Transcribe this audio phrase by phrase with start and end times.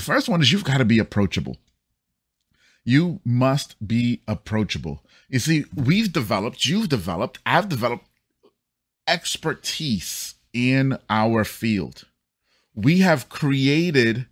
[0.00, 1.58] The first one is you've got to be approachable.
[2.84, 5.04] You must be approachable.
[5.28, 8.06] You see, we've developed, you've developed, I've developed
[9.06, 12.06] expertise in our field.
[12.74, 14.24] We have created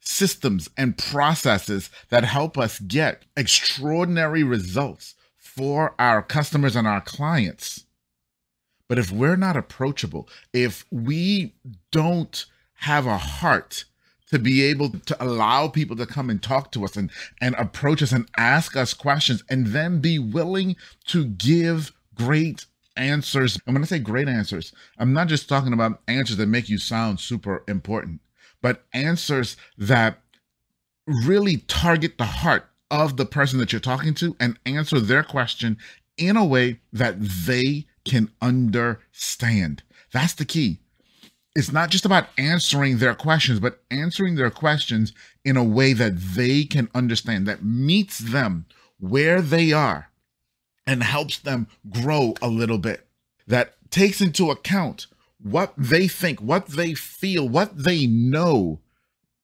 [0.00, 7.86] systems and processes that help us get extraordinary results for our customers and our clients.
[8.88, 11.54] But if we're not approachable, if we
[11.92, 12.44] don't
[12.74, 13.84] have a heart
[14.32, 18.02] to be able to allow people to come and talk to us and, and approach
[18.02, 20.74] us and ask us questions and then be willing
[21.06, 22.66] to give great
[22.96, 23.58] answers.
[23.66, 26.78] And when I say great answers, I'm not just talking about answers that make you
[26.78, 28.20] sound super important,
[28.62, 30.20] but answers that
[31.06, 35.76] really target the heart of the person that you're talking to and answer their question
[36.16, 39.82] in a way that they can understand.
[40.12, 40.78] That's the key.
[41.54, 45.12] It's not just about answering their questions, but answering their questions
[45.44, 48.64] in a way that they can understand, that meets them
[48.98, 50.10] where they are
[50.86, 53.06] and helps them grow a little bit,
[53.46, 55.06] that takes into account
[55.38, 58.80] what they think, what they feel, what they know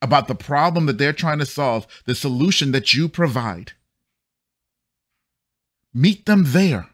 [0.00, 3.72] about the problem that they're trying to solve, the solution that you provide.
[5.92, 6.88] Meet them there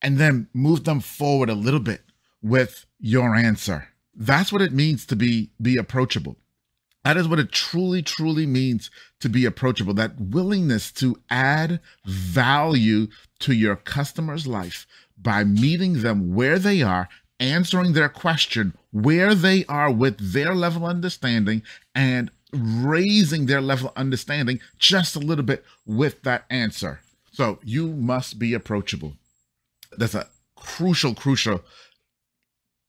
[0.00, 2.02] and then move them forward a little bit
[2.40, 3.89] with your answer.
[4.20, 6.36] That's what it means to be be approachable.
[7.04, 8.90] That is what it truly, truly means
[9.20, 9.94] to be approachable.
[9.94, 17.08] That willingness to add value to your customer's life by meeting them where they are,
[17.40, 21.62] answering their question where they are with their level of understanding,
[21.94, 27.00] and raising their level of understanding just a little bit with that answer.
[27.32, 29.14] So you must be approachable.
[29.96, 31.62] That's a crucial, crucial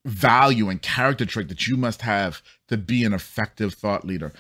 [0.06, 4.34] value and character trait that you must have to be an effective thought leader.